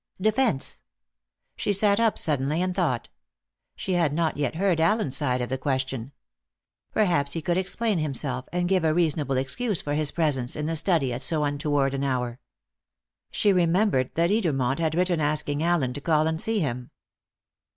Defence! 0.19 0.81
She 1.55 1.71
sat 1.71 1.99
up 1.99 2.17
suddenly 2.17 2.59
and 2.59 2.73
thought. 2.73 3.09
She 3.75 3.93
had 3.93 4.13
not 4.13 4.35
yet 4.35 4.55
heard 4.55 4.79
Allen's 4.81 5.15
side 5.15 5.41
of 5.41 5.49
the 5.49 5.59
question. 5.59 6.11
Perhaps 6.91 7.33
he 7.33 7.41
could 7.43 7.55
explain 7.55 7.99
himself, 7.99 8.49
and 8.51 8.67
give 8.67 8.83
a 8.83 8.95
reasonable 8.95 9.37
excuse 9.37 9.79
for 9.79 9.93
his 9.93 10.11
presence 10.11 10.55
in 10.55 10.65
the 10.65 10.75
study 10.75 11.13
at 11.13 11.21
so 11.21 11.43
untoward 11.43 11.93
an 11.93 12.03
hour. 12.03 12.39
She 13.29 13.53
remembered 13.53 14.09
that 14.15 14.31
Edermont 14.31 14.79
had 14.79 14.95
written 14.95 15.19
asking 15.21 15.61
Allen 15.61 15.93
to 15.93 16.01
call 16.01 16.25
and 16.25 16.41
see 16.41 16.57
him. 16.61 16.89